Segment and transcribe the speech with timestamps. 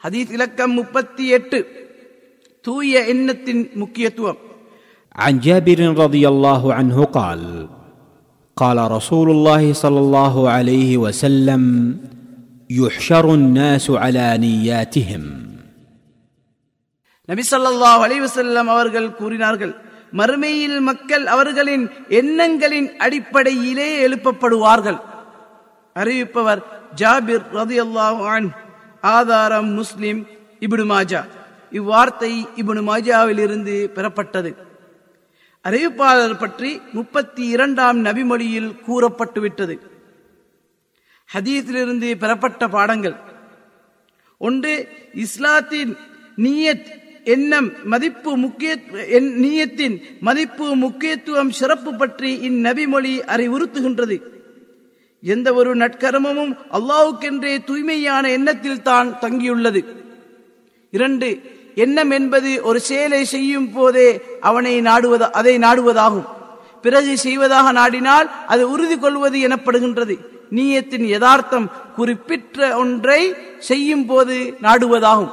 [0.00, 1.58] ஹதீஸ் இலக்கம் முப்பத்தி எட்டு
[2.64, 4.40] தூய எண்ணத்தின் முக்கியத்துவம்
[5.18, 7.40] عن جابر رضي الله عنه قال
[8.56, 11.62] قال رسول الله صلى الله عليه وسلم
[12.70, 15.22] يحشر الناس على نياتهم
[17.28, 19.72] நபி ஸல்லல்லாஹு அலைஹி வஸல்லம் அவர்கள் கூறினார்கள்
[20.12, 21.84] மறுமையில் மக்கள் அவர்களின்
[22.20, 24.98] எண்ணங்களின் அடிப்படையிலே எழுப்பப்படுவார்கள்
[25.96, 26.62] அறிவிப்பவர்
[27.00, 28.50] ஜாபிர் ரதியல்லாஹு அன்ஹு
[29.00, 30.26] ஆதாரம் முஸ்லிம்
[30.60, 31.24] இபுனு மாஜா.
[31.72, 34.54] இவ்வார்த்தை இபுனு மாஜாவிலிருந்து பெறப்பட்டது.
[35.64, 39.78] அறிவிப்பாளர் பற்றி முப்பத்தி இரண்டாம் நபிமொழியில் கூறப்பட்டுவிட்டது.
[41.34, 43.14] ஹதீஸிலிருந்து பெறப்பட்ட பாடங்கள்.
[44.38, 45.96] ஒன்று இஸ்லாத்தின்
[46.36, 54.20] நீயத் எண்ணம் மதிப்பு முக்கிய என்- நீயத்தின் மதிப்பு முக்கியத்துவம் சிறப்பு பற்றி இந்நபிமொழி அறிவுறுத்துகின்றது.
[55.22, 59.84] எந்த ஒரு நட்கரமும் அல்லாவுக்கென்றே தூய்மையான எண்ணத்தில் தான் தங்கியுள்ளது.
[60.90, 61.40] இரண்டு
[61.74, 66.26] எண்ணம் என்பது ஒரு செயலை செய்யும் போதே அவனை நாடுவது அதை நாடுவதாகும்.
[66.82, 70.18] பிறகு செய்வதாக நாடினால் அது உறுதி கொள்வது எனப்படுகின்றது.
[70.50, 75.30] நீயத்தின் யதார்த்தம் குறிப்பிட்ட ஒன்றை செய்யும் போது நாடுவதாகும்.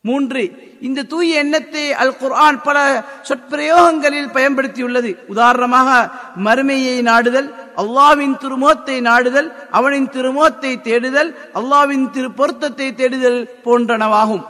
[0.00, 0.42] மூன்று
[0.80, 5.16] இந்த தூய எண்ணத்தை அல் குர்ஆன் பல சொற்பிரயோகங்களில் பயன்படுத்தியுள்ளது.
[5.26, 6.10] உதாரணமாக
[6.44, 14.44] மறுமையை நாடுதல் அல்லாவின் திருமுகத்தை நாடுதல் அவனின் திருமுகத்தை தேடுதல் அல்லாவின் திரு பொருத்தத்தை தேடுதல் போன்றனவாகும்.